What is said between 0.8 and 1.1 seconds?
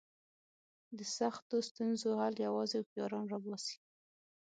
د